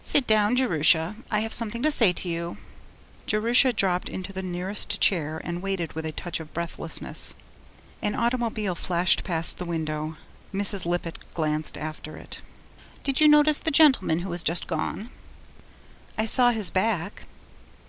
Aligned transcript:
'Sit 0.00 0.28
down, 0.28 0.54
Jerusha, 0.54 1.16
I 1.28 1.40
have 1.40 1.52
something 1.52 1.82
to 1.82 1.90
say 1.90 2.12
to 2.12 2.28
you.' 2.28 2.56
Jerusha 3.26 3.72
dropped 3.72 4.08
into 4.08 4.32
the 4.32 4.40
nearest 4.40 5.00
chair 5.00 5.40
and 5.42 5.60
waited 5.60 5.92
with 5.94 6.06
a 6.06 6.12
touch 6.12 6.38
of 6.38 6.54
breathlessness. 6.54 7.34
An 8.00 8.14
automobile 8.14 8.76
flashed 8.76 9.24
past 9.24 9.58
the 9.58 9.64
window; 9.64 10.18
Mrs. 10.54 10.86
Lippett 10.86 11.18
glanced 11.34 11.76
after 11.76 12.16
it. 12.16 12.38
'Did 13.02 13.20
you 13.20 13.26
notice 13.26 13.58
the 13.58 13.72
gentleman 13.72 14.20
who 14.20 14.30
has 14.30 14.44
just 14.44 14.68
gone?' 14.68 15.10
'I 16.16 16.26
saw 16.26 16.50
his 16.52 16.70
back.' 16.70 17.26